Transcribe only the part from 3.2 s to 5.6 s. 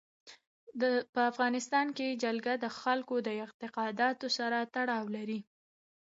د اعتقاداتو سره تړاو لري.